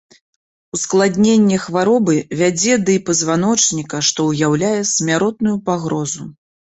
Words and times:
Ускладненне 0.77 1.57
хваробы 1.65 2.15
вядзе 2.39 2.73
да 2.85 2.91
і 2.97 3.03
пазваночніка, 3.09 3.97
што 4.09 4.19
ўяўляе 4.33 4.75
смяротную 4.97 5.55
пагрозу. 5.69 6.23